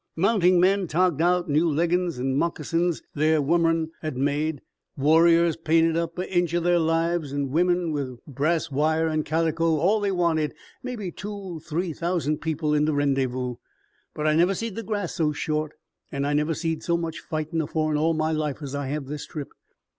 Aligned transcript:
Mounting 0.15 0.59
men 0.59 0.87
togged 0.87 1.21
out, 1.21 1.47
new 1.47 1.69
leggin's 1.69 2.19
an' 2.19 2.35
moccasins 2.35 3.03
their 3.13 3.39
womern 3.39 3.91
had 4.01 4.17
made, 4.17 4.59
warriors 4.97 5.55
painted 5.55 5.95
up 5.95 6.17
a 6.17 6.27
inch 6.35 6.55
o' 6.55 6.59
their 6.59 6.79
lives, 6.79 7.31
an' 7.31 7.51
women 7.51 7.91
with 7.91 8.17
brass 8.25 8.71
wire 8.71 9.07
an' 9.07 9.21
calico 9.21 9.77
all 9.77 9.99
they 9.99 10.11
wanted 10.11 10.55
maybe 10.81 11.11
two 11.11 11.59
three 11.63 11.93
thousand 11.93 12.39
people 12.41 12.73
in 12.73 12.85
the 12.85 12.95
Rendyvous. 12.95 13.57
"But 14.15 14.25
I 14.25 14.33
never 14.35 14.55
seed 14.55 14.73
the 14.73 14.81
grass 14.81 15.13
so 15.13 15.33
short, 15.33 15.73
an' 16.11 16.25
I 16.25 16.33
never 16.33 16.55
seed 16.55 16.81
so 16.81 16.97
much 16.97 17.19
fightin' 17.19 17.61
afore 17.61 17.91
in 17.91 17.97
all 17.99 18.15
my 18.15 18.31
life 18.31 18.63
as 18.63 18.73
I 18.73 18.87
have 18.87 19.05
this 19.05 19.27
trip. 19.27 19.49